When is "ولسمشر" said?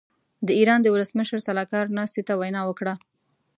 0.95-1.39